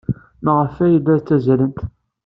Maɣef 0.43 0.75
ay 0.85 0.95
la 1.05 1.15
ttazzalent? 1.21 1.79